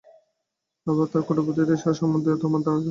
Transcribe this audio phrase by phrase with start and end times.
[0.87, 2.79] আবার তার কূটবুদ্ধি ও সাহস সম্বন্ধেও আমার ধারণা ছিল।